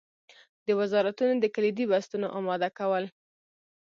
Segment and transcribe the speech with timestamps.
[0.65, 3.03] د وزارتونو د کلیدي بستونو اماده کول.